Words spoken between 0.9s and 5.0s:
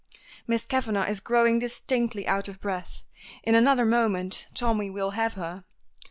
is growing distinctly out of breath. In another moment Tommy